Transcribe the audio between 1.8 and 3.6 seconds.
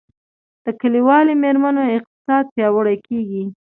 اقتصاد پیاوړی کیږي